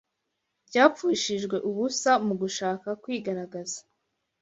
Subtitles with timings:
[0.67, 3.79] ryapfushijwe ubusa mu gushaka kwigaragaza